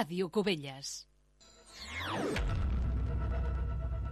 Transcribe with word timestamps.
Ràdio 0.00 0.30
Cubelles. 0.30 1.04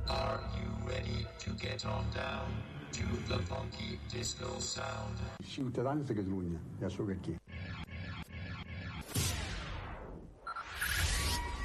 Are 0.06 0.40
you 0.58 0.68
ready 0.86 1.26
to 1.38 1.50
get 1.52 1.86
on 1.86 2.04
down 2.14 2.48
to 2.92 3.04
the 3.26 3.38
funky 3.48 3.98
disco 4.12 4.58
sound? 4.58 5.16
Ciutadans 5.42 6.06
de 6.06 6.14
Catalunya, 6.14 6.58
ja 6.80 6.90
sóc 6.90 7.10
aquí. 7.10 7.36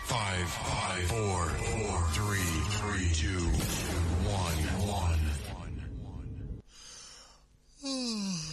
Five, 0.05 0.47
five, 0.47 1.05
four, 1.07 1.43
four, 1.67 2.07
three, 2.13 2.53
three, 2.79 3.11
two, 3.11 3.43
one, 4.23 4.63
one. 4.87 5.19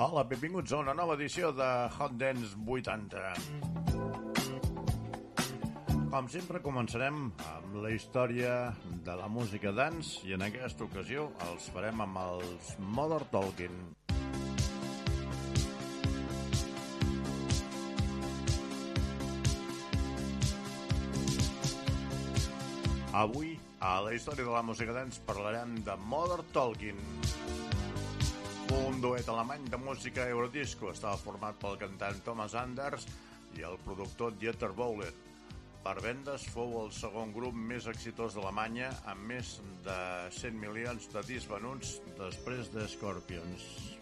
Hola, 0.00 0.22
benvinguts 0.24 0.72
a 0.72 0.78
una 0.80 0.94
nova 0.96 1.12
edició 1.18 1.50
de 1.52 1.66
Hot 1.92 2.14
Dance 2.16 2.54
80. 2.64 3.32
Com 6.14 6.30
sempre, 6.32 6.62
començarem 6.64 7.18
amb 7.50 7.76
la 7.84 7.90
història 7.92 8.54
de 9.04 9.16
la 9.20 9.28
música 9.28 9.74
dance 9.76 10.24
i 10.24 10.32
en 10.32 10.46
aquesta 10.46 10.86
ocasió 10.86 11.26
els 11.50 11.68
farem 11.74 12.00
amb 12.00 12.16
els 12.22 12.70
Mother 12.80 13.20
Talking. 13.34 13.76
Avui, 23.20 23.52
a 23.84 23.98
la 24.00 24.16
història 24.16 24.48
de 24.48 24.56
la 24.56 24.64
música 24.64 24.96
dance, 24.96 25.20
parlarem 25.28 25.76
de 25.84 26.00
Mother 26.08 26.40
Talking. 26.56 27.04
Un 28.70 29.00
duet 29.02 29.26
alemany 29.28 29.64
de 29.66 29.78
música 29.82 30.28
eurodisco 30.30 30.92
estava 30.92 31.18
format 31.18 31.56
pel 31.58 31.74
cantant 31.80 32.20
Thomas 32.22 32.54
Anders 32.54 33.06
i 33.58 33.64
el 33.66 33.74
productor 33.82 34.36
Dieter 34.38 34.70
Bohlen. 34.78 35.16
Per 35.82 35.96
vendes 36.04 36.44
fou 36.54 36.76
el 36.84 36.92
segon 36.94 37.34
grup 37.34 37.56
més 37.72 37.88
exitós 37.90 38.36
d'Alemanya 38.36 38.92
amb 39.10 39.26
més 39.32 39.56
de 39.86 40.00
100 40.38 40.60
milions 40.62 41.10
de 41.14 41.24
discs 41.32 41.50
venuts 41.50 41.96
després 42.20 42.70
de 42.76 42.86
Scorpions. 42.94 43.99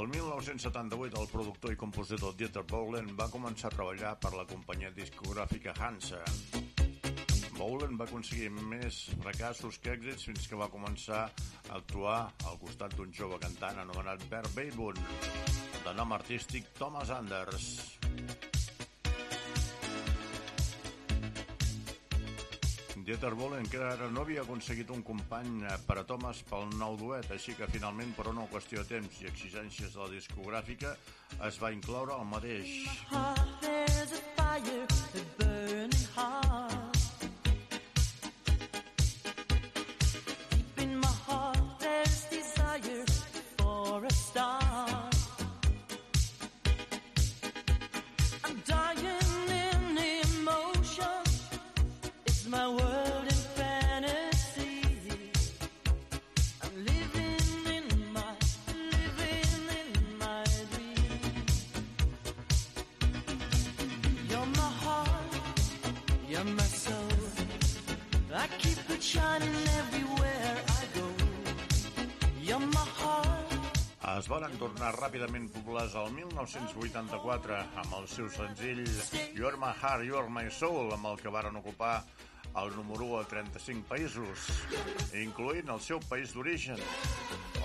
Al 0.00 0.08
1978, 0.08 1.20
el 1.20 1.28
productor 1.28 1.74
i 1.74 1.76
compositor 1.76 2.32
Dieter 2.32 2.62
Bohlen 2.70 3.10
va 3.18 3.26
començar 3.28 3.68
a 3.68 3.74
treballar 3.74 4.14
per 4.16 4.30
la 4.32 4.46
companyia 4.48 4.88
discogràfica 4.96 5.74
Hansa. 5.76 6.22
Bohlen 7.58 8.00
va 8.00 8.06
aconseguir 8.08 8.48
més 8.48 9.02
fracassos 9.20 9.76
que 9.84 9.92
èxits 9.98 10.24
fins 10.30 10.48
que 10.48 10.56
va 10.56 10.70
començar 10.72 11.26
a 11.26 11.76
actuar 11.82 12.16
al 12.48 12.56
costat 12.64 12.96
d'un 12.96 13.12
jove 13.12 13.42
cantant 13.44 13.84
anomenat 13.84 14.24
Bert 14.32 14.56
Beibun, 14.56 15.04
de 15.84 15.96
nom 16.00 16.16
artístic 16.16 16.72
Thomas 16.80 17.12
Anders. 17.20 17.89
Dieter 23.20 23.36
Bohlen, 23.36 23.66
que 23.68 23.76
ara 23.84 24.06
no 24.08 24.22
havia 24.24 24.40
aconseguit 24.40 24.88
un 24.94 25.02
company 25.04 25.66
eh, 25.68 25.74
per 25.84 25.98
a 26.00 26.04
Thomas 26.08 26.40
pel 26.48 26.70
nou 26.80 26.96
duet, 26.96 27.28
així 27.36 27.52
que 27.58 27.68
finalment, 27.68 28.14
per 28.16 28.30
una 28.32 28.46
qüestió 28.48 28.80
de 28.80 28.94
temps 28.94 29.20
i 29.20 29.28
exigències 29.28 29.92
de 29.92 30.00
la 30.00 30.08
discogràfica, 30.14 30.96
es 31.50 31.60
va 31.60 31.74
incloure 31.76 32.16
el 32.16 32.24
mateix. 32.32 32.72
Es 74.10 74.28
van 74.30 74.52
tornar 74.60 74.92
ràpidament 74.94 75.48
populars 75.50 75.96
al 75.98 76.12
1984 76.14 77.56
amb 77.82 77.96
el 77.98 78.06
seu 78.12 78.28
senzill 78.30 78.84
You're 79.34 79.58
My 79.58 79.72
Heart, 79.80 80.06
You're 80.06 80.30
My 80.30 80.46
Soul, 80.54 80.92
amb 80.94 81.10
el 81.10 81.18
que 81.18 81.32
varen 81.34 81.58
ocupar 81.58 82.04
el 82.62 82.70
número 82.76 83.08
1 83.16 83.18
a 83.18 83.24
35 83.32 83.88
països, 83.90 84.46
incloent 85.18 85.74
el 85.74 85.82
seu 85.82 85.98
país 86.06 86.30
d'origen, 86.36 86.78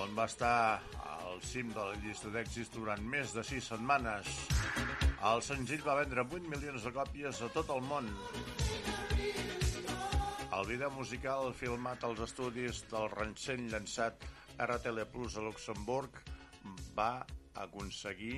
on 0.02 0.18
va 0.18 0.26
estar 0.32 0.82
al 1.04 1.42
cim 1.46 1.70
de 1.78 1.92
la 1.92 2.02
llista 2.02 2.34
d'èxits 2.34 2.74
durant 2.74 3.06
més 3.06 3.38
de 3.38 3.46
6 3.46 3.70
setmanes. 3.76 4.34
El 5.22 5.46
senzill 5.46 5.86
va 5.86 6.00
vendre 6.02 6.26
8 6.26 6.50
milions 6.50 6.90
de 6.90 6.96
còpies 6.96 7.46
a 7.46 7.54
tot 7.54 7.70
el 7.76 7.86
món. 7.86 8.10
El 10.56 10.68
vídeo 10.70 10.88
musical 10.96 11.50
filmat 11.52 12.04
als 12.08 12.22
estudis 12.24 12.78
del 12.88 13.10
recent 13.12 13.66
llançat 13.74 14.22
RTL 14.66 15.04
Plus 15.12 15.36
a 15.36 15.42
Luxemburg 15.44 16.22
va 16.96 17.26
aconseguir 17.64 18.38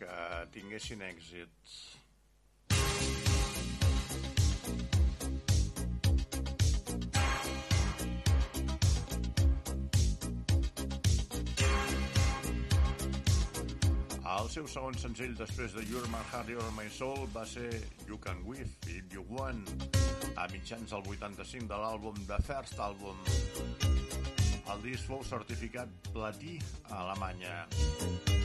que 0.00 0.16
tinguessin 0.56 1.04
èxits. 1.06 1.76
seu 14.54 14.66
segon 14.70 14.94
senzill 15.02 15.32
després 15.34 15.72
de 15.74 15.82
You're 15.88 16.06
My 16.12 16.20
Heart, 16.30 16.52
You're 16.52 16.74
My 16.76 16.86
Soul 16.94 17.24
va 17.34 17.42
ser 17.48 17.72
You 18.06 18.20
Can 18.22 18.44
With, 18.46 18.70
If 18.86 19.10
You 19.10 19.24
Want, 19.26 19.72
a 20.38 20.46
mitjans 20.52 20.94
del 20.94 21.02
85 21.10 21.66
de 21.72 21.80
l'àlbum 21.82 22.20
The 22.28 22.38
First 22.46 22.78
Album. 22.78 23.18
El 24.70 24.86
disc 24.86 25.10
fou 25.10 25.26
certificat 25.26 25.90
platí 26.14 26.60
a 26.86 27.02
Alemanya. 27.02 28.43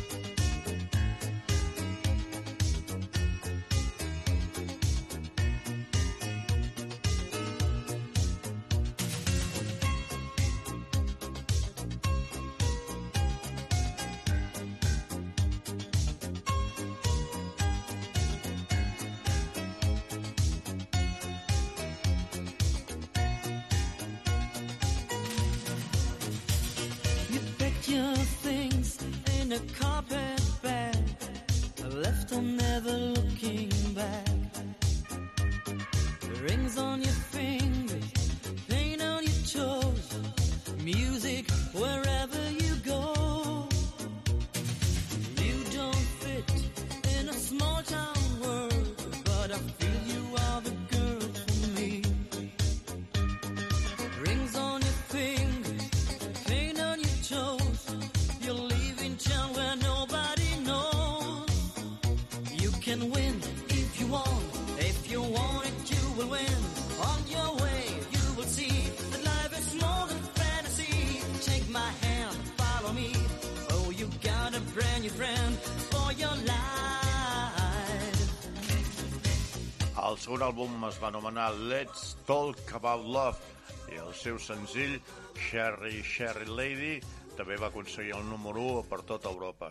segon 80.30 80.44
àlbum 80.46 80.84
es 80.86 80.98
va 81.02 81.08
anomenar 81.10 81.48
Let's 81.72 82.12
Talk 82.28 82.60
About 82.78 83.02
Love 83.02 83.90
i 83.90 83.98
el 83.98 84.12
seu 84.14 84.36
senzill 84.38 85.00
Sherry 85.34 86.04
Sherry 86.06 86.46
Lady 86.46 86.92
també 87.34 87.58
va 87.58 87.72
aconseguir 87.74 88.14
el 88.14 88.28
número 88.30 88.62
1 88.76 88.84
per 88.92 89.00
tota 89.10 89.31
Europa. 89.34 89.69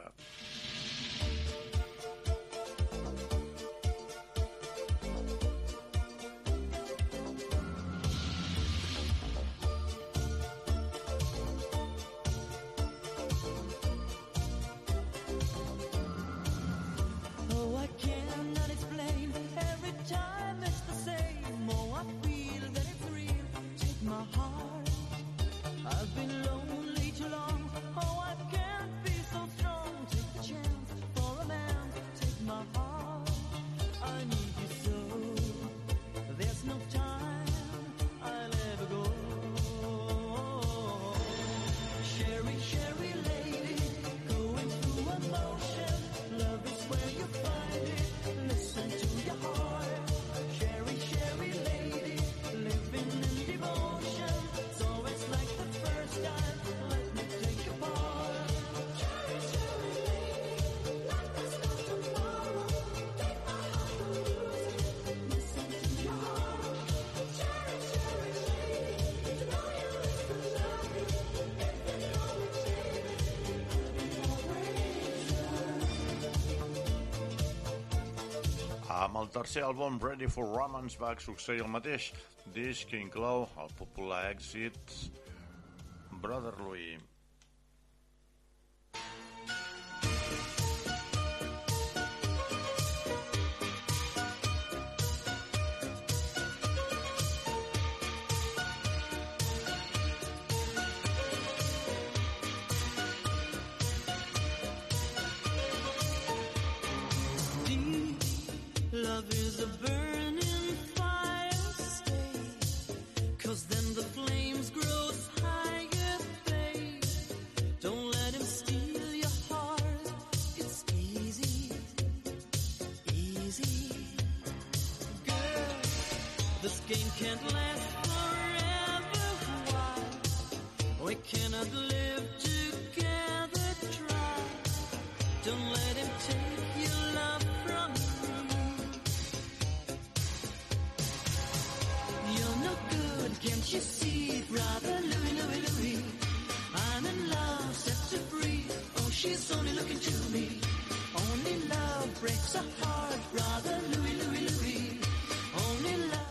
Tercer 79.29 79.61
àlbum, 79.67 79.99
Ready 80.01 80.27
for 80.33 80.47
Romance, 80.49 80.97
va 80.97 81.11
succeir 81.21 81.61
el 81.61 81.69
mateix, 81.69 82.07
disc 82.55 82.89
que 82.89 82.97
inclou 82.97 83.45
el 83.61 83.73
popular 83.77 84.23
èxit 84.31 84.88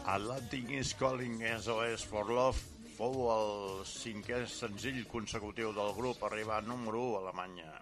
"Atlantic 0.07 0.69
Is 0.71 0.93
Calling 0.93 1.43
SOS 1.59 2.03
for 2.07 2.31
Love" 2.31 2.61
fou 2.95 3.25
el 3.33 3.49
cinquè 3.89 4.37
senzill 4.47 5.01
consecutiu 5.11 5.73
del 5.75 5.91
grup, 5.97 6.23
arribant 6.23 6.69
número 6.71 7.01
1 7.09 7.17
a 7.17 7.19
Alemanya. 7.25 7.73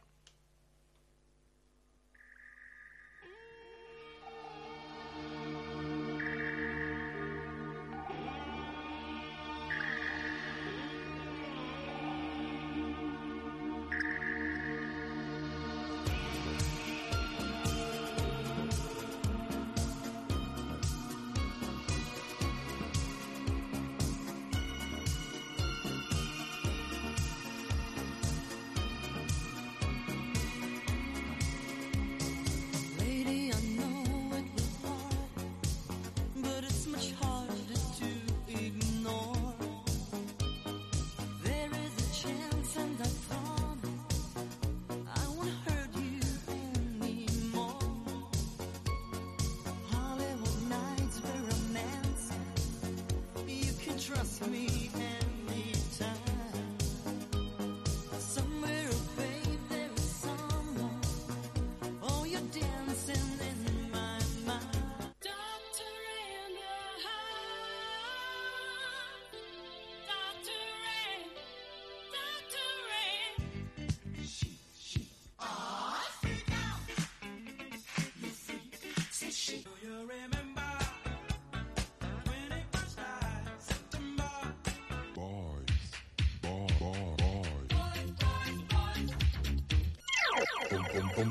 Che 91.15 91.22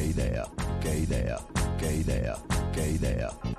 idea, 0.00 0.48
che 0.80 0.88
idea, 0.88 1.38
che 1.76 1.86
idea, 1.86 2.40
che 2.72 2.80
idea. 2.80 3.53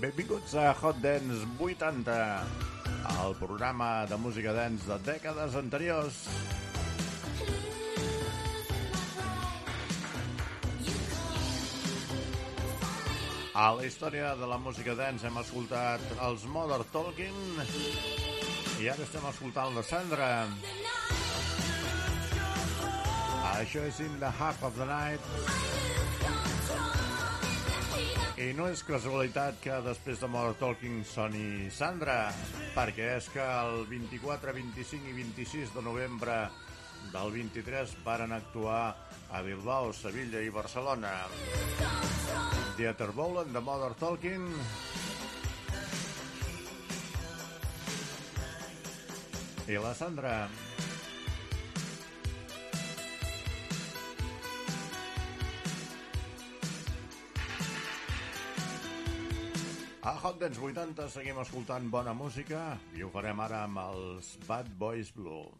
Benvinguts 0.00 0.54
a 0.54 0.72
Hot 0.80 0.96
Dance 1.02 1.44
80, 1.58 2.12
el 3.20 3.34
programa 3.36 4.06
de 4.08 4.16
música 4.16 4.54
dance 4.56 4.86
de 4.88 4.96
dècades 5.04 5.52
anteriors. 5.60 6.22
A 13.52 13.66
la 13.76 13.84
història 13.84 14.32
de 14.40 14.48
la 14.48 14.56
música 14.56 14.96
dance 14.96 15.28
hem 15.28 15.36
escoltat 15.42 16.00
els 16.30 16.48
Modern 16.48 16.88
Talking 16.96 17.60
i 18.80 18.88
ara 18.88 19.04
estem 19.04 19.28
escoltant 19.28 19.76
la 19.76 19.84
Sandra. 19.84 20.30
Això 23.52 23.84
és 23.84 24.00
In 24.00 24.16
the 24.16 24.32
Half 24.40 24.64
of 24.64 24.80
the 24.80 24.88
Night 24.88 25.99
i 28.40 28.52
no 28.56 28.70
és 28.72 28.80
casualitat 28.86 29.58
que 29.60 29.74
després 29.84 30.20
de 30.22 30.28
Modern 30.32 30.56
Talking 30.56 31.02
soni 31.04 31.68
Sandra, 31.76 32.30
perquè 32.72 33.10
és 33.18 33.26
que 33.34 33.44
el 33.44 33.84
24, 33.90 34.54
25 34.56 35.10
i 35.10 35.16
26 35.18 35.74
de 35.74 35.82
novembre 35.84 36.36
del 37.12 37.34
23 37.34 37.92
varen 38.06 38.32
actuar 38.32 38.94
a 39.30 39.42
Bilbao, 39.44 39.92
Sevilla 39.92 40.40
i 40.40 40.48
Barcelona. 40.48 41.12
Theater 42.78 43.10
Bowl 43.12 43.42
and 43.42 43.52
the 43.52 43.60
Modern 43.60 43.98
Talking 44.00 44.48
i 49.68 49.76
la 49.84 49.92
Sandra. 49.94 50.36
A 60.02 60.14
Hot 60.16 60.38
Dance 60.40 60.56
80 60.56 61.10
seguim 61.12 61.38
escoltant 61.42 61.90
bona 61.92 62.14
música 62.16 62.60
i 62.96 63.02
ho 63.04 63.10
farem 63.12 63.40
ara 63.44 63.58
amb 63.66 63.82
els 63.82 64.30
Bad 64.46 64.70
Boys 64.80 65.10
Blue. 65.12 65.50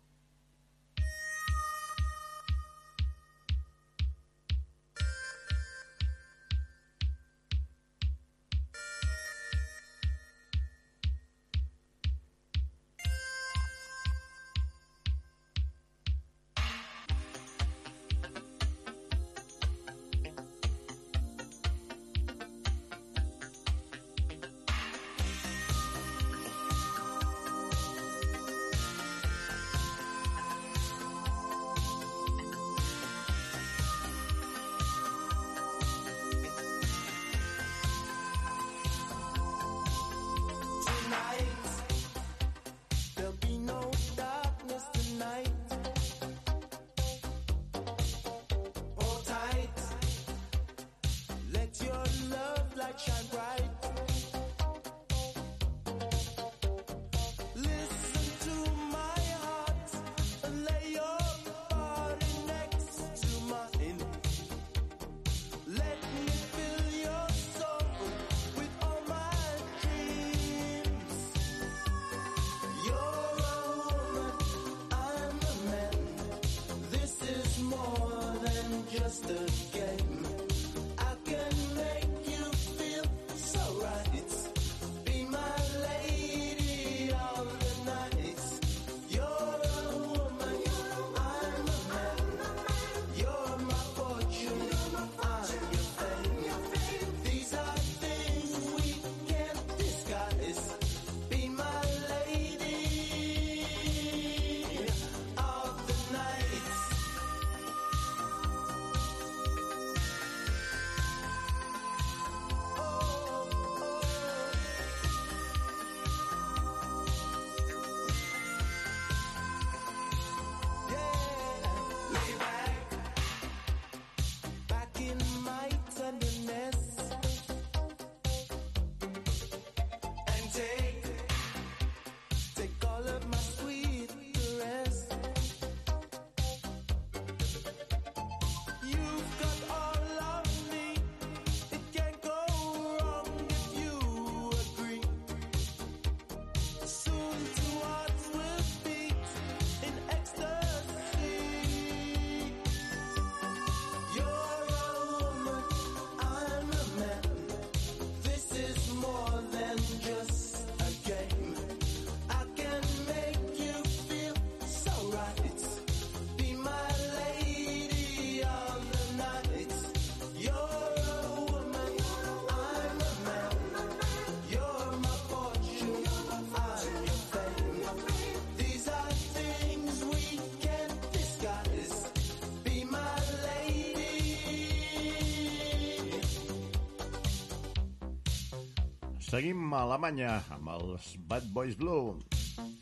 Seguim 189.30 189.68
a 189.70 189.84
Alemanya 189.84 190.30
amb 190.50 190.72
els 190.72 191.12
Bad 191.30 191.44
Boys 191.54 191.76
Blue, 191.78 192.16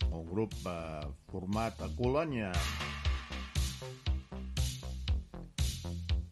un 0.09 0.23
grup 0.31 0.55
eh, 0.65 1.09
format 1.29 1.83
a 1.85 1.89
Colònia. 1.93 2.49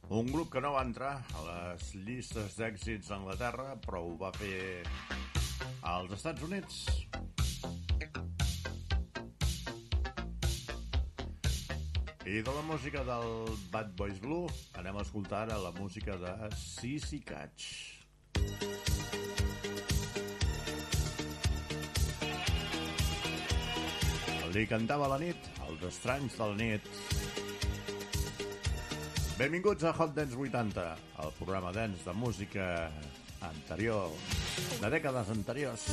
Un 0.09 0.31
grup 0.31 0.49
que 0.55 0.63
no 0.65 0.71
va 0.73 0.87
entrar 0.89 1.11
a 1.21 1.43
les 1.51 1.91
llistes 2.07 2.57
d'èxits 2.57 3.11
d'Anglaterra, 3.13 3.75
però 3.85 4.01
ho 4.07 4.15
va 4.23 4.31
fer 4.39 4.87
als 5.91 6.17
Estats 6.17 6.47
Units. 6.49 6.81
I 12.25 12.41
de 12.41 12.57
la 12.57 12.65
música 12.71 13.05
del 13.05 13.53
Bad 13.69 13.93
Boys 14.01 14.25
Blue 14.25 14.49
anem 14.81 14.97
a 14.97 15.05
escoltar 15.05 15.45
ara 15.45 15.61
la 15.61 15.77
música 15.77 16.17
de 16.25 16.35
Sissy 16.57 17.21
Catch. 17.21 17.96
Li 24.57 24.65
cantava 24.65 25.05
a 25.05 25.11
la 25.13 25.17
nit, 25.21 25.49
els 25.67 25.83
estranys 25.85 26.37
del 26.41 26.55
nit. 26.57 26.87
Benvinguts 29.37 29.85
a 29.85 29.93
Hot 29.93 30.15
Dance 30.17 30.33
80, 30.33 30.87
el 31.27 31.35
programa 31.37 31.75
dance 31.77 32.01
de 32.07 32.15
música 32.17 32.71
anterior, 33.51 34.17
de 34.81 34.93
dècades 34.97 35.35
anteriors. 35.37 35.85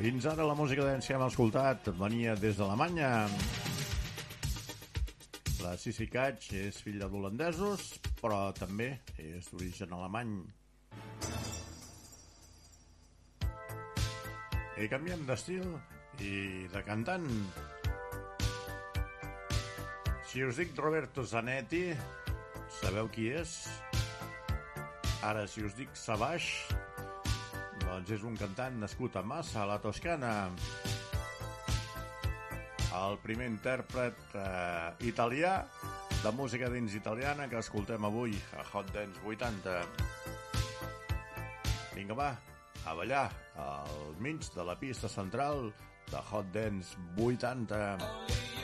Fins 0.00 0.24
ara 0.24 0.46
la 0.48 0.54
música 0.56 0.80
dance 0.80 1.10
que 1.10 1.12
hem 1.12 1.22
escoltat 1.26 1.90
venia 1.98 2.32
des 2.40 2.56
d'Alemanya. 2.56 3.08
La 5.60 5.74
Sissy 5.76 6.06
Catch 6.08 6.54
és 6.56 6.78
filla 6.80 7.04
d'holandesos, 7.12 7.98
però 8.22 8.38
també 8.56 8.86
és 9.20 9.50
d'origen 9.52 9.92
alemany. 9.92 10.32
I 14.80 14.88
canviem 14.88 15.28
d'estil 15.28 15.68
i 16.24 16.64
de 16.72 16.84
cantant. 16.88 17.28
Si 20.32 20.48
us 20.48 20.64
dic 20.64 20.72
Roberto 20.80 21.28
Zanetti, 21.28 21.90
sabeu 22.80 23.12
qui 23.12 23.28
és? 23.36 23.58
Ara, 25.20 25.44
si 25.44 25.60
us 25.60 25.76
dic 25.76 25.92
Savage, 25.92 26.80
doncs 27.90 28.12
és 28.14 28.22
un 28.22 28.36
cantant 28.38 28.76
nascut 28.78 29.16
a 29.18 29.22
Massa, 29.26 29.64
a 29.64 29.66
la 29.66 29.78
Toscana. 29.82 30.34
El 33.00 33.16
primer 33.24 33.48
intèrpret 33.50 34.36
eh, 34.38 35.08
italià 35.10 35.56
de 36.20 36.32
música 36.36 36.70
dins 36.70 36.94
italiana 36.94 37.48
que 37.50 37.58
escoltem 37.58 38.06
avui 38.06 38.36
a 38.58 38.66
Hot 38.70 38.92
Dance 38.94 39.22
80. 39.26 39.76
Vinga, 41.96 42.14
va, 42.14 42.30
a 42.86 42.94
ballar 42.94 43.26
al 43.58 44.14
mig 44.22 44.46
de 44.54 44.64
la 44.70 44.78
pista 44.78 45.10
central 45.10 45.72
de 46.10 46.26
Hot 46.30 46.54
Dance 46.54 46.94
80. 47.18 48.59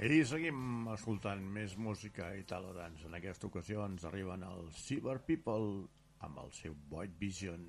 I 0.00 0.22
seguim 0.24 0.86
escoltant 0.94 1.42
més 1.54 1.74
música 1.76 2.30
italo 2.32 2.70
dance. 2.72 3.04
En 3.04 3.16
aquesta 3.18 3.50
ocasió 3.50 3.82
ens 3.84 4.06
arriben 4.08 4.46
els 4.48 4.78
Cyber 4.86 5.18
People 5.26 5.82
amb 6.24 6.40
el 6.40 6.48
seu 6.56 6.72
Void 6.88 7.18
Vision. 7.20 7.66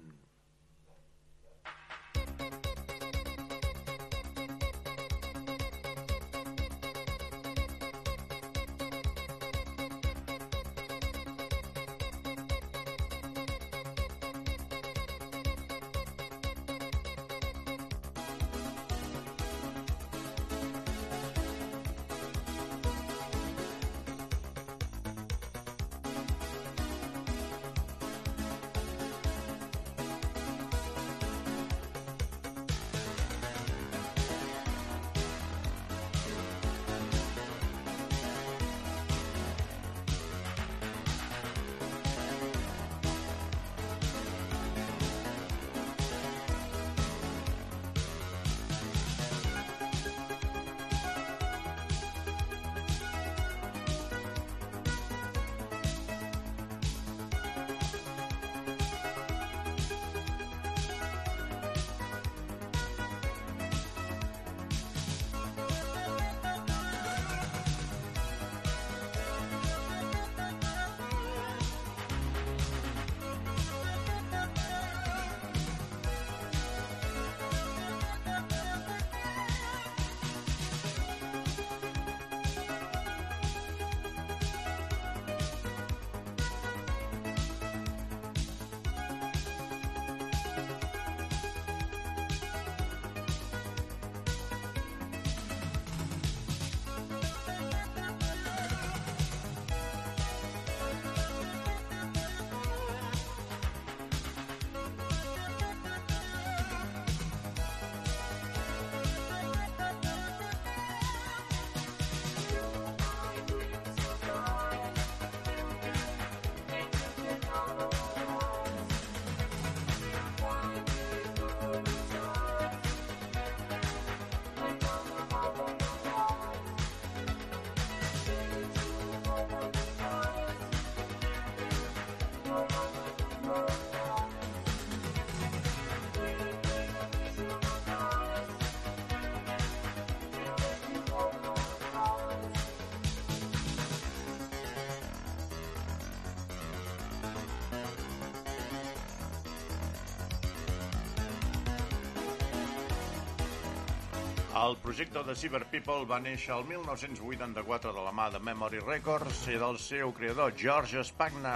El 154.52 154.76
projecte 154.84 155.22
de 155.24 155.32
Cyber 155.32 155.62
People 155.72 156.04
va 156.04 156.18
néixer 156.20 156.52
el 156.52 156.66
1984 156.68 157.94
de 157.96 158.02
la 158.04 158.12
mà 158.12 158.26
de 158.34 158.40
Memory 158.44 158.82
Records 158.84 159.46
i 159.48 159.56
del 159.62 159.78
seu 159.80 160.12
creador, 160.12 160.52
George 160.60 161.06
Spagna. 161.08 161.54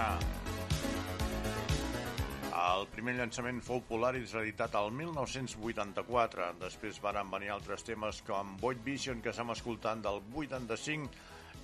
El 2.62 2.86
primer 2.94 3.18
llançament 3.18 3.60
fou 3.66 3.82
Polaris, 3.84 4.32
editat 4.40 4.78
al 4.80 4.88
1984. 4.96 6.48
Després 6.62 7.02
varen 7.04 7.28
venir 7.36 7.52
altres 7.52 7.84
temes 7.84 8.22
com 8.24 8.56
Void 8.64 8.80
Vision, 8.88 9.20
que 9.20 9.34
estem 9.34 9.52
escoltant 9.52 10.00
del 10.00 10.22
85, 10.32 11.12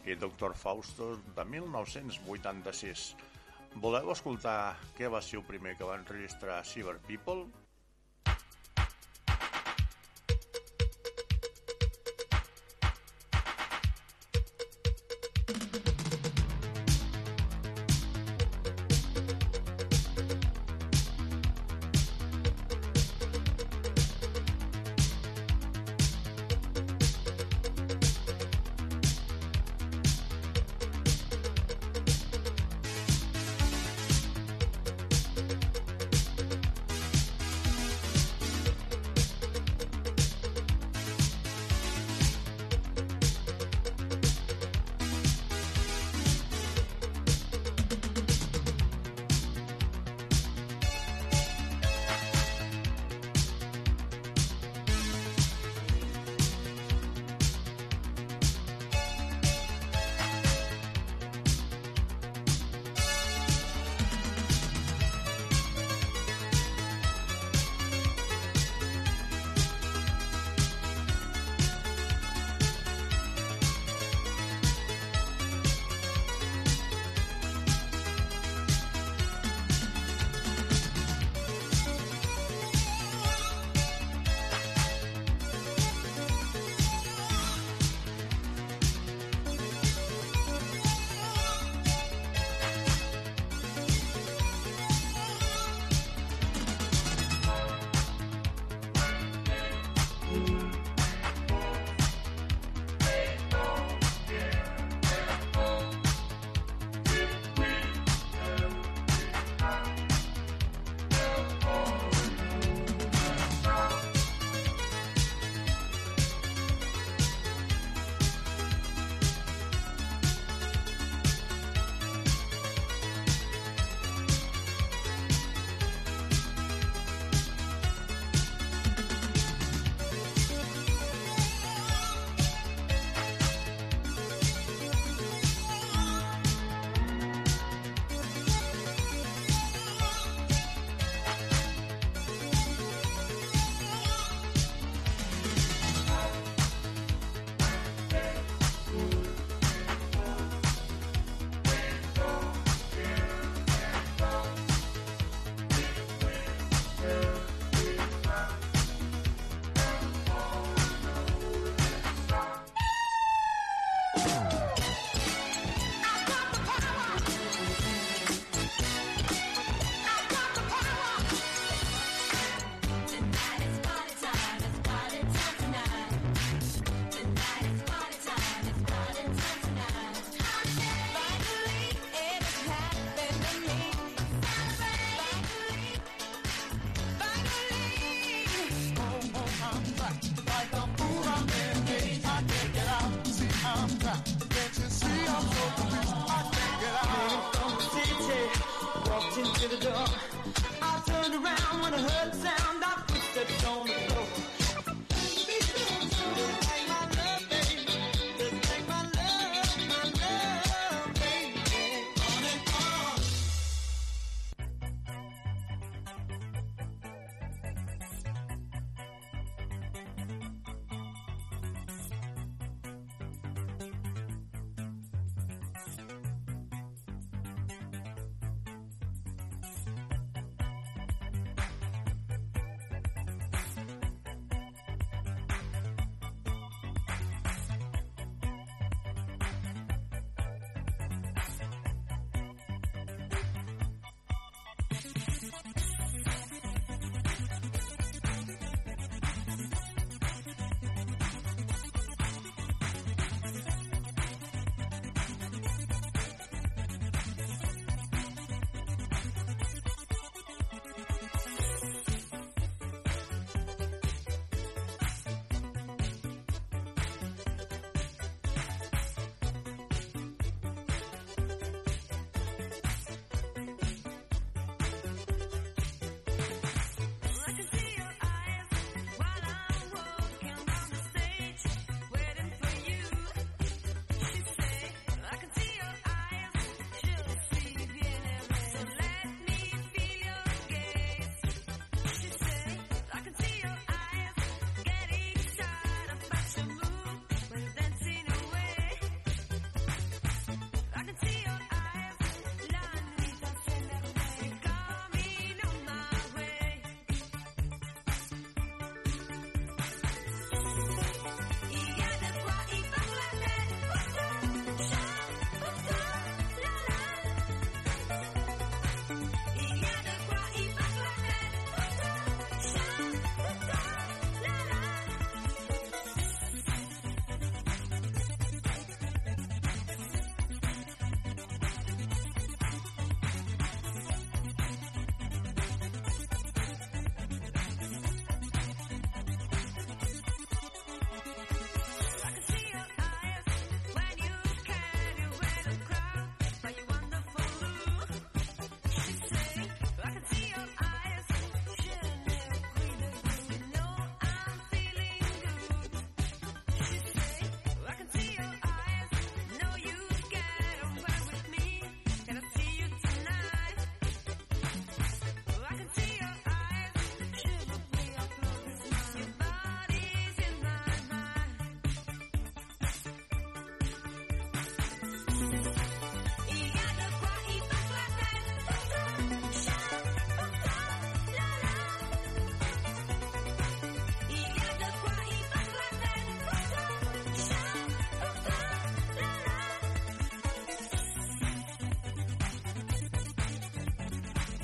i 0.04 0.20
Dr. 0.20 0.52
Fausto, 0.52 1.14
de 1.32 1.48
1986. 1.56 3.08
Voleu 3.80 4.12
escoltar 4.12 4.76
què 5.00 5.08
va 5.08 5.24
ser 5.24 5.40
el 5.40 5.48
primer 5.48 5.78
que 5.80 5.88
va 5.88 5.96
enregistrar 5.96 6.60
Cyber 6.60 6.98
People? 7.08 7.48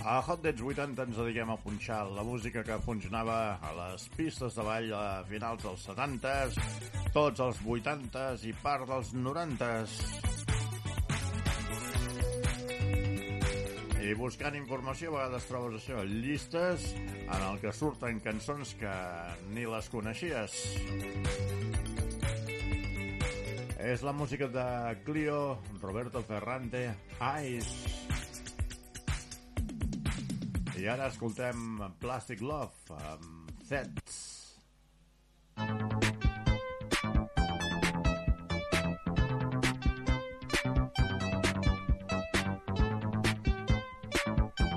A 0.08 0.22
Hot 0.24 0.40
Dance 0.40 0.64
80 0.64 1.04
ens 1.04 1.18
dediquem 1.20 1.50
a 1.52 1.58
punxar 1.60 1.98
la 2.16 2.22
música 2.24 2.62
que 2.64 2.78
funcionava 2.80 3.58
a 3.60 3.72
les 3.76 4.06
pistes 4.16 4.54
de 4.56 4.64
ball 4.64 4.88
a 4.96 5.02
finals 5.28 5.60
dels 5.60 5.84
70s, 5.84 6.56
tots 7.12 7.42
els 7.44 7.60
80s 7.60 8.46
i 8.48 8.54
part 8.62 8.88
dels 8.88 9.12
90s. 9.12 9.98
I 14.00 14.16
buscant 14.16 14.56
informació 14.56 15.12
a 15.12 15.18
vegades 15.18 15.50
trobes 15.52 15.76
això, 15.82 16.00
llistes 16.08 16.88
en 16.96 17.44
el 17.50 17.60
que 17.60 17.76
surten 17.76 18.24
cançons 18.24 18.72
que 18.80 18.96
ni 19.52 19.68
les 19.68 19.92
coneixies. 19.92 20.56
És 23.92 24.00
la 24.00 24.16
música 24.16 24.48
de 24.48 24.68
Clio, 25.04 25.58
Roberto 25.84 26.24
Ferrante, 26.32 26.86
Eyes. 27.20 28.07
I 30.78 30.84
ara 30.86 31.08
escoltem 31.10 31.80
Plastic 31.98 32.38
Love 32.38 32.94
amb 33.10 33.48
Zets. 33.66 34.18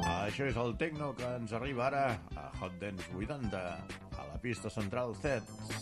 Això 0.10 0.48
és 0.48 0.58
el 0.58 0.74
techno 0.82 1.12
que 1.14 1.30
ens 1.38 1.54
arriba 1.54 1.86
ara 1.92 2.04
a 2.34 2.48
Hot 2.58 2.82
Dance 2.82 3.14
80, 3.14 3.62
a 3.62 4.28
la 4.32 4.42
pista 4.42 4.74
central 4.74 5.14
Zets. 5.22 5.82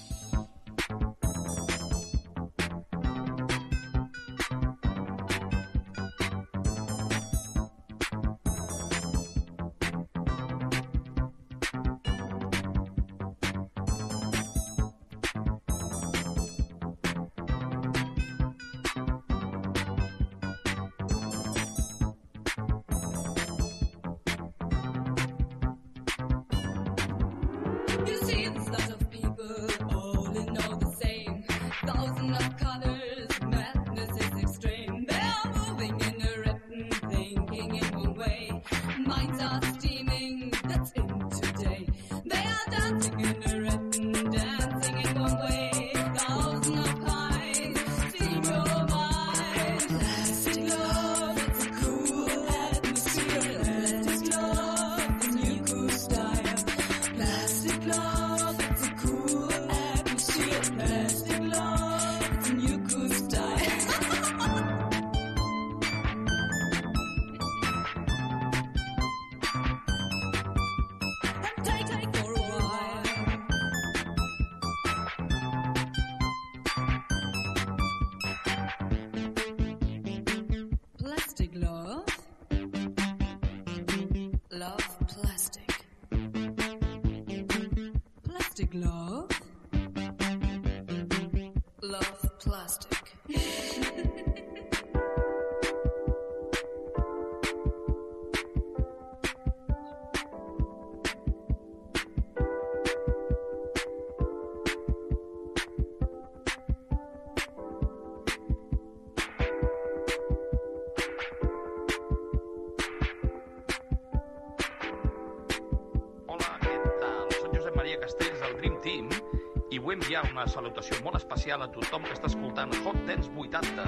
Una 120.39 120.47
salutació 120.47 120.95
molt 121.03 121.17
especial 121.17 121.65
a 121.65 121.67
tothom 121.75 122.05
que 122.07 122.13
està 122.15 122.29
escoltant 122.29 122.71
Hot 122.85 122.99
Dance 123.09 123.27
80, 123.43 123.83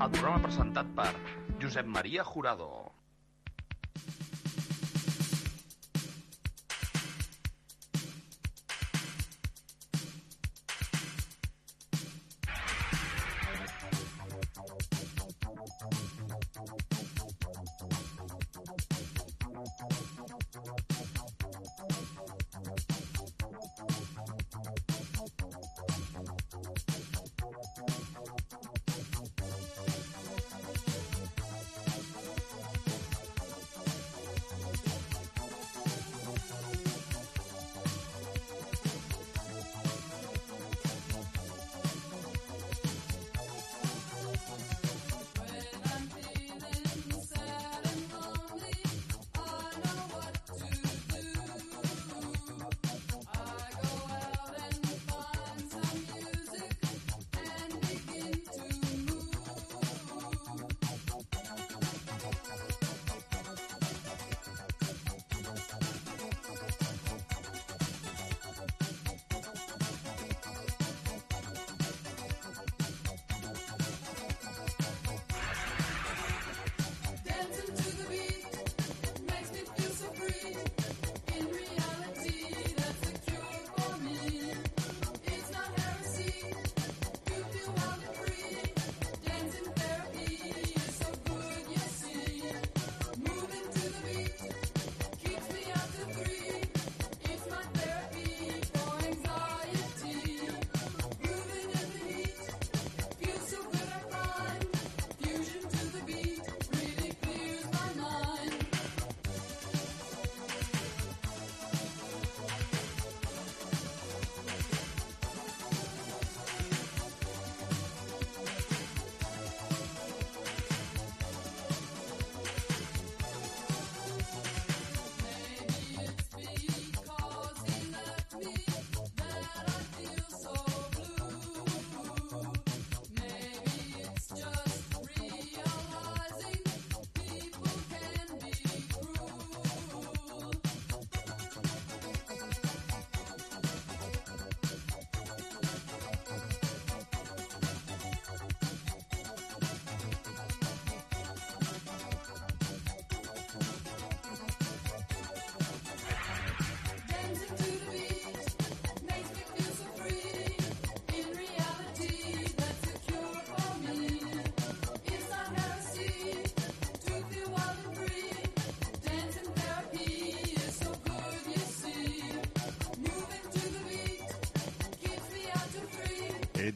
el 0.00 0.12
programa 0.14 0.40
presentat 0.46 0.88
per 0.96 1.10
Josep 1.60 1.90
Maria 1.96 2.24
Jurado. 2.24 2.68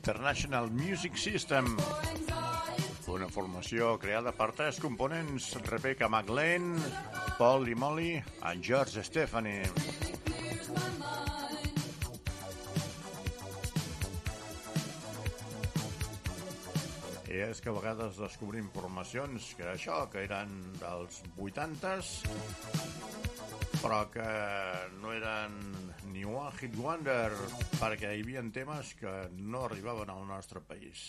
International 0.05 0.69
Music 0.71 1.17
System, 1.17 1.79
una 3.09 3.25
formació 3.33 3.95
creada 3.97 4.35
per 4.37 4.51
tres 4.53 4.77
components, 4.77 5.47
Rebecca 5.65 6.11
McLean, 6.13 6.75
Paul 7.39 7.71
i 7.73 7.75
Molly 7.75 8.11
and 8.45 8.61
George 8.61 9.01
Stephanie. 9.01 9.65
I 17.33 17.41
és 17.49 17.65
que 17.65 17.73
a 17.73 17.77
vegades 17.79 18.21
descobrim 18.21 18.69
formacions 18.77 19.55
que 19.57 19.71
això, 19.73 20.03
que 20.13 20.27
eren 20.29 20.53
dels 20.83 21.23
80s, 21.49 22.13
però 23.81 24.05
que 24.13 24.29
no 25.01 25.17
eren 25.17 25.57
Hit 26.65 26.77
Wonder, 26.81 27.29
perquè 27.77 28.15
hi 28.17 28.23
havia 28.25 28.41
temes 28.57 28.95
que 28.97 29.11
no 29.37 29.67
arribaven 29.67 30.09
al 30.15 30.23
nostre 30.31 30.63
país. 30.65 31.03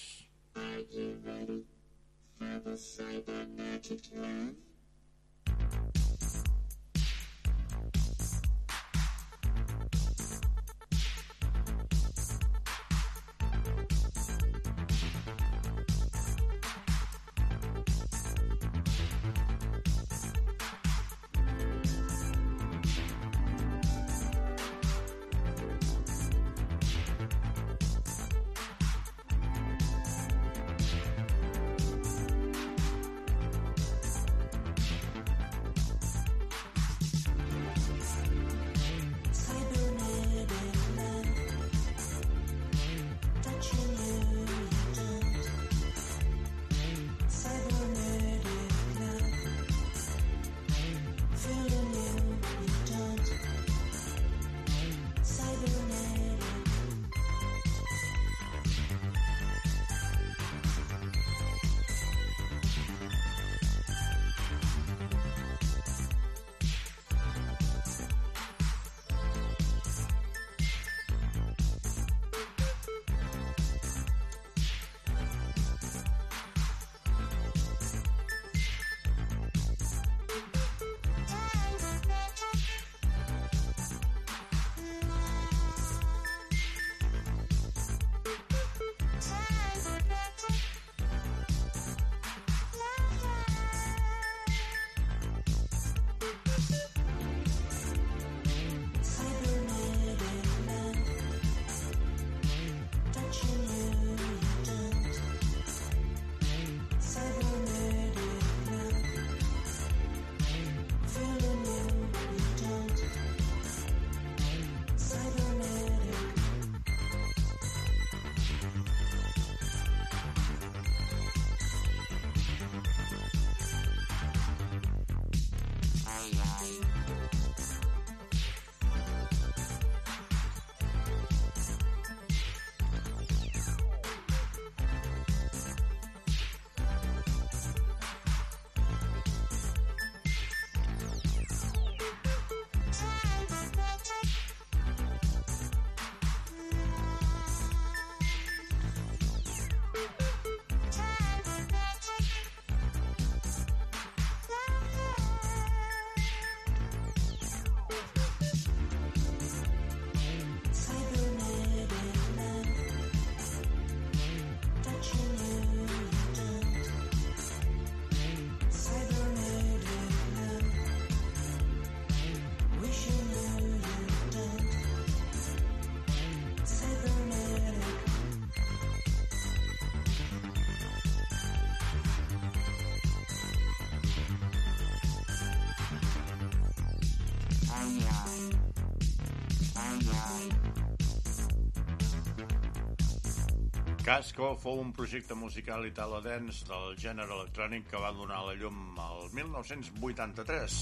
Casco 194.06 194.52
fou 194.62 194.78
un 194.78 194.92
projecte 194.94 195.34
musical 195.34 195.88
italo-dance 195.88 196.68
del 196.70 196.92
gènere 197.02 197.34
electrònic 197.34 197.88
que 197.90 197.98
va 197.98 198.12
donar 198.14 198.44
la 198.46 198.54
llum 198.54 199.00
al 199.02 199.32
1983. 199.34 200.76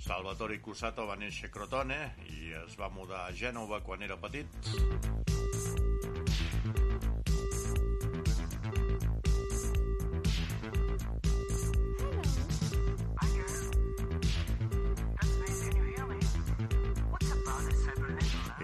Salvatore 0.00 0.56
Cusato 0.64 1.04
va 1.04 1.18
néixer 1.20 1.50
a 1.50 1.52
Crotone 1.52 1.98
i 2.32 2.54
es 2.62 2.78
va 2.80 2.88
mudar 2.88 3.26
a 3.26 3.36
Gènova 3.36 3.82
quan 3.84 4.00
era 4.08 4.16
petit. 4.16 4.48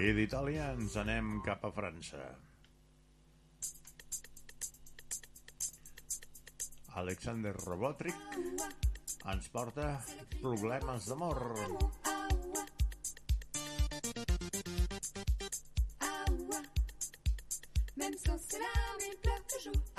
I 0.00 0.16
d'Itàlia 0.16 0.72
ens 0.72 0.96
anem 1.04 1.42
cap 1.44 1.68
a 1.68 1.76
França. 1.76 2.24
Alexander 6.96 7.52
Robotric 7.66 8.14
ens 9.26 9.48
porta 9.52 10.00
problemes 10.40 11.06
d'amor. 11.06 11.38
Même 17.96 18.16
sans 18.24 18.58
larmes, 18.58 19.04
il 19.10 19.16
pleure 19.18 19.46
toujours. 19.46 19.95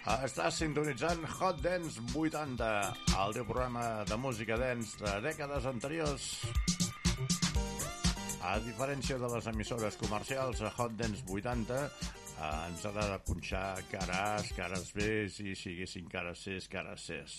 Estàs 0.00 0.56
sintonitzant 0.56 1.26
Hot 1.28 1.58
Dance 1.60 2.00
80, 2.16 2.68
el 3.20 3.34
teu 3.36 3.44
programa 3.44 3.82
de 4.08 4.16
música 4.16 4.56
dance 4.56 4.96
de 4.96 5.12
dècades 5.26 5.66
anteriors. 5.68 6.28
A 8.40 8.54
diferència 8.64 9.18
de 9.20 9.28
les 9.28 9.48
emissores 9.52 10.00
comercials, 10.00 10.62
a 10.64 10.72
Hot 10.78 10.96
Dance 10.96 11.20
80 11.28 11.76
eh, 11.84 12.48
ens 12.70 12.86
ha 12.88 12.94
de 12.96 13.18
punxar 13.28 13.66
cares, 13.92 14.48
cares 14.56 14.88
B, 14.96 15.28
i 15.28 15.52
siguessin 15.52 16.08
cares 16.08 16.46
Cs, 16.46 16.70
cares 16.72 17.04
Cs. 17.04 17.36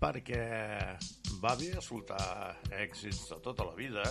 Perquè 0.00 0.42
va 1.44 1.52
bé 1.60 1.74
escoltar 1.76 2.56
èxits 2.72 3.26
de 3.34 3.42
tota 3.44 3.68
la 3.68 3.76
vida, 3.76 4.08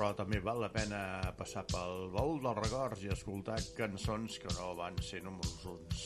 però 0.00 0.14
també 0.16 0.38
val 0.40 0.62
la 0.62 0.70
pena 0.72 0.98
passar 1.36 1.60
pel 1.68 2.06
baúl 2.14 2.38
dels 2.40 2.56
records 2.56 3.02
i 3.04 3.10
escoltar 3.12 3.58
cançons 3.76 4.38
que 4.40 4.48
no 4.54 4.70
van 4.78 4.94
ser 5.04 5.18
números 5.20 5.66
uns. 5.68 5.98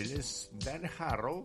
Ell 0.00 0.14
és 0.16 0.30
Dan 0.64 0.88
Harrow. 0.88 1.42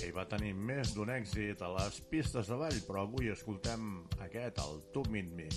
Ell 0.00 0.16
va 0.16 0.26
tenir 0.34 0.50
més 0.58 0.96
d'un 0.96 1.14
èxit 1.14 1.62
a 1.62 1.70
les 1.76 2.00
pistes 2.10 2.50
de 2.50 2.58
ball, 2.58 2.82
però 2.88 3.06
avui 3.06 3.30
escoltem 3.30 3.92
aquest, 4.26 4.58
el 4.66 4.82
Tu 4.90 5.06
Meet 5.14 5.30
Me. 5.38 5.48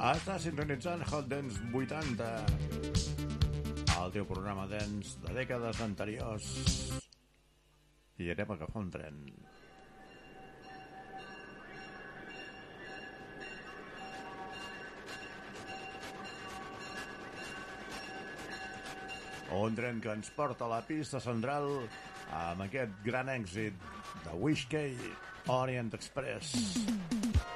Està 0.00 0.38
sintonitzant 0.40 1.02
Hot 1.12 1.26
Dance 1.28 1.58
80, 1.76 2.26
el 4.00 4.12
teu 4.14 4.24
programa 4.24 4.62
dance 4.70 5.18
de 5.20 5.34
dècades 5.36 5.82
anteriors. 5.84 6.46
I 8.16 8.30
anem 8.32 8.54
a 8.54 8.56
agafar 8.56 8.80
un 8.80 8.88
tren. 8.94 9.18
Un 19.60 19.76
tren 19.76 20.00
que 20.00 20.16
ens 20.16 20.32
porta 20.32 20.64
a 20.64 20.72
la 20.78 20.82
pista 20.88 21.20
central 21.20 21.68
amb 22.40 22.64
aquest 22.70 22.96
gran 23.04 23.28
èxit 23.36 23.76
de 24.24 24.40
Wishkey 24.40 24.96
Orient 25.60 25.92
Express. 26.00 26.56
El 26.80 27.49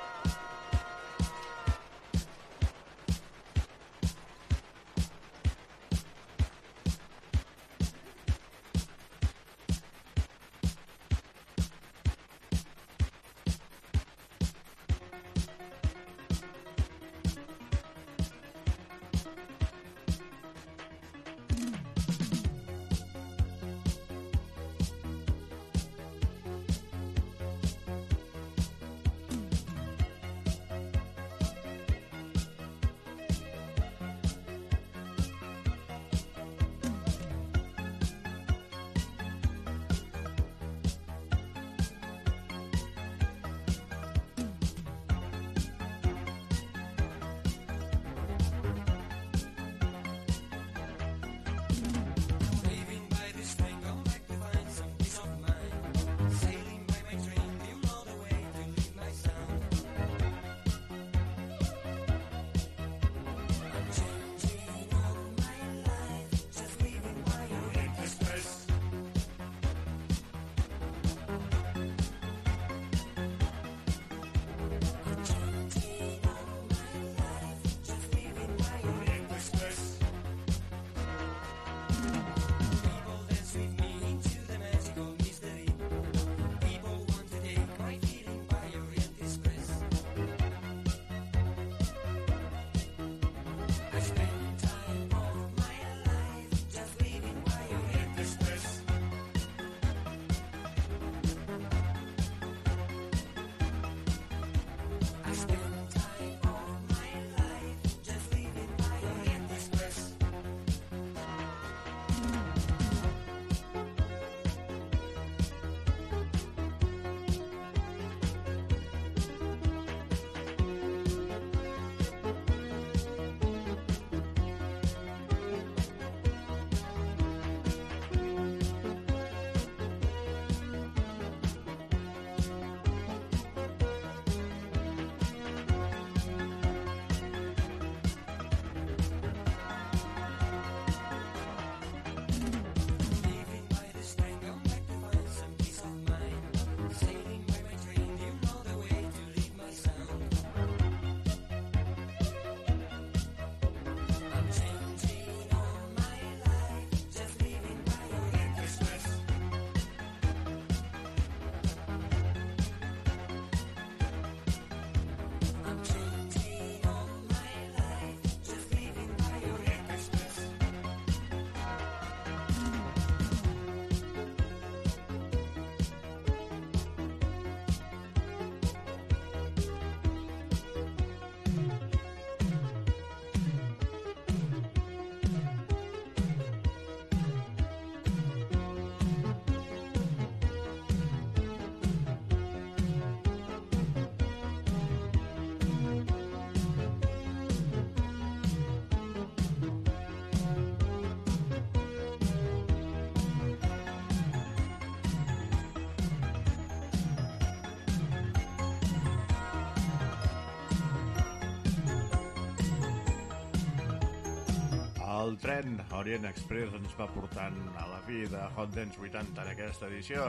tren 215.45 215.77
Orient 215.93 216.25
Express 216.25 216.73
ens 216.79 216.93
va 216.97 217.05
portant 217.13 217.57
a 217.77 217.83
la 217.91 217.99
fi 218.07 218.23
de 218.33 218.41
Hot 218.57 218.71
Dance 218.73 218.97
80 218.97 219.43
en 219.43 219.51
aquesta 219.51 219.91
edició. 219.91 220.25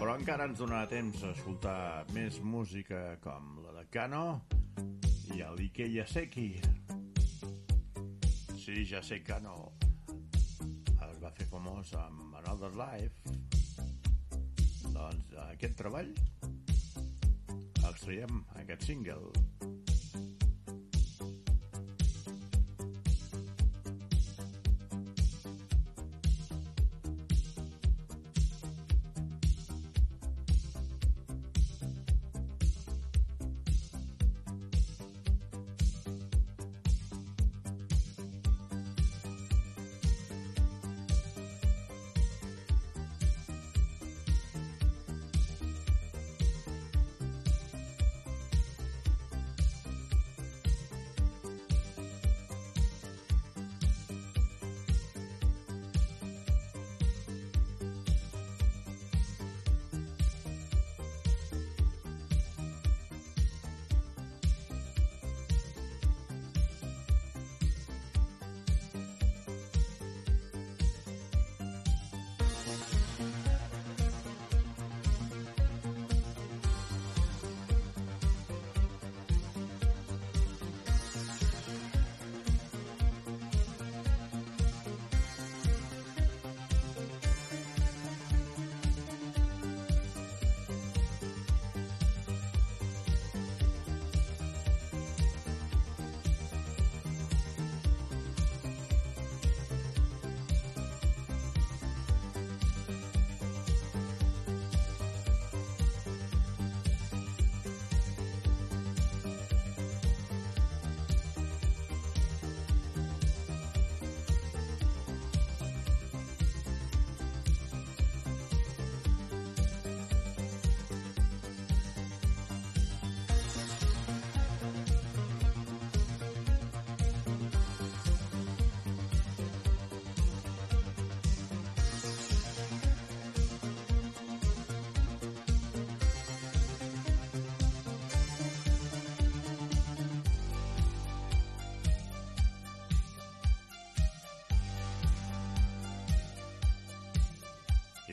Però 0.00 0.16
encara 0.16 0.48
ens 0.50 0.58
donarà 0.58 0.88
temps 0.90 1.22
a 1.22 1.30
escoltar 1.30 1.78
més 2.16 2.40
música 2.42 3.20
com 3.22 3.60
la 3.62 3.76
de 3.76 3.86
Kano 3.94 4.24
i 5.36 5.44
el 5.46 5.62
Ike 5.68 5.86
Yaseki. 5.94 6.48
Sí, 8.58 8.82
ja 8.90 8.98
sé 8.98 9.22
Kano 9.22 9.54
es 11.06 11.22
va 11.22 11.30
fer 11.38 11.46
famós 11.52 11.94
amb 12.02 12.34
Another 12.42 12.74
Life. 12.74 13.36
Doncs 14.90 15.38
aquest 15.52 15.78
treball 15.78 16.10
extraiem 17.86 18.42
aquest 18.58 18.90
single. 18.90 19.45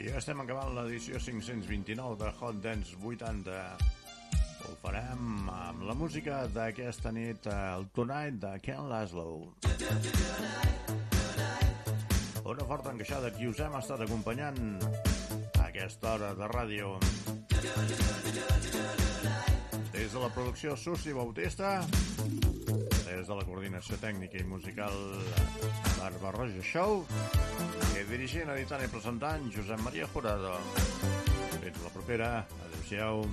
I 0.04 0.10
ja 0.12 0.20
estem 0.20 0.42
acabant 0.44 0.74
l'edició 0.76 1.16
529 1.16 2.18
de 2.20 2.30
Hot 2.36 2.58
Dance 2.60 2.98
80. 3.00 3.54
Ho 4.68 4.74
farem 4.82 5.46
amb 5.48 5.86
la 5.88 5.96
música 5.96 6.42
d'aquesta 6.52 7.14
nit, 7.16 7.48
el 7.48 7.88
Tonight 7.96 8.36
de 8.42 8.52
Ken 8.66 8.90
Laszlo. 8.92 9.54
Una 12.44 12.68
forta 12.68 12.92
encaixada 12.92 13.32
qui 13.32 13.48
us 13.48 13.64
hem 13.64 13.80
estat 13.80 14.04
acompanyant 14.04 14.60
a 14.84 15.70
aquesta 15.70 16.18
hora 16.18 16.34
de 16.36 16.52
ràdio. 16.52 16.98
Des 19.94 20.12
de 20.12 20.20
la 20.20 20.34
producció 20.36 20.76
Susi 20.76 21.16
Bautista, 21.16 21.78
de 23.34 23.42
la 23.42 23.46
coordinació 23.48 23.98
tècnica 23.98 24.38
i 24.38 24.46
musical 24.46 24.94
Barbarroja 25.98 26.62
Show, 26.68 27.02
i 27.96 28.06
dirigint, 28.12 28.52
editant 28.54 28.84
i 28.86 28.92
presentant 28.94 29.50
Josep 29.56 29.82
Maria 29.88 30.10
Jurado. 30.14 30.54
Fins 31.64 31.82
la 31.82 31.96
propera. 31.98 32.32
Adéu-siau. 32.68 33.26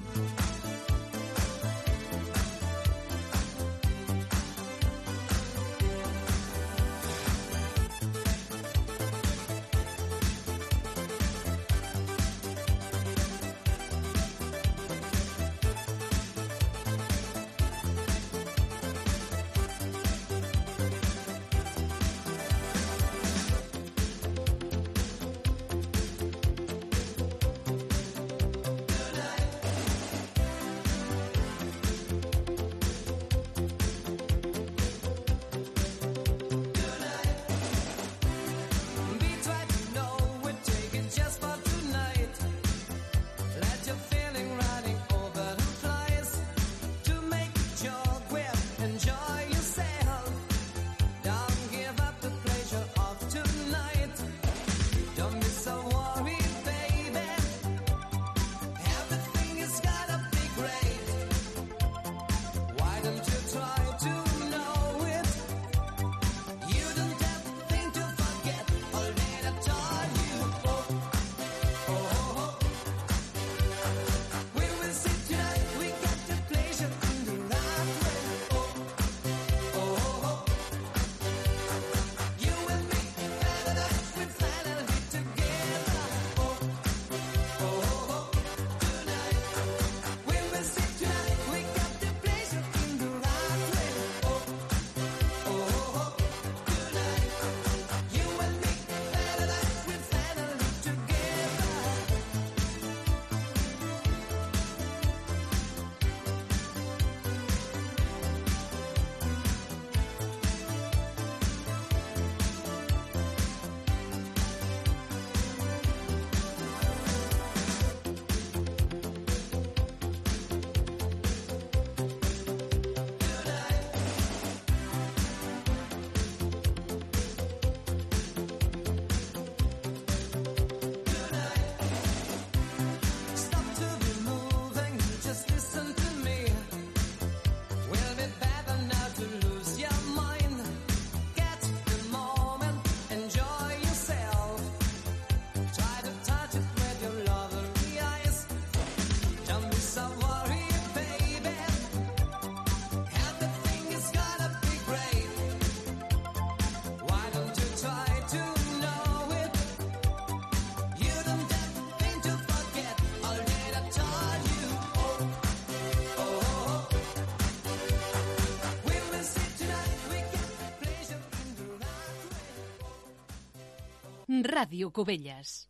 Ràdio 174.31 174.93
Cubelles. 174.95 175.67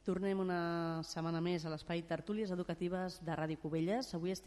Tornem 0.00 0.38
una 0.40 1.02
setmana 1.04 1.42
més 1.44 1.66
a 1.66 1.68
l'espai 1.68 2.00
Tertúlies 2.08 2.48
Educatives 2.54 3.18
de 3.20 3.34
Ràdio 3.36 3.60
Cubelles. 3.60 4.08
Avui 4.16 4.32
estem 4.32 4.36